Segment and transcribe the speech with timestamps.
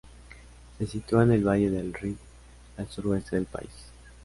[0.79, 2.17] Se sitúa en el valle del Rift,
[2.77, 3.69] al suroeste del país.